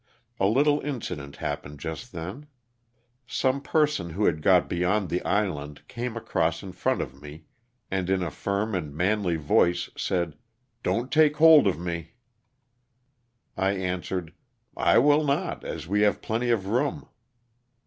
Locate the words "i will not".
14.75-15.63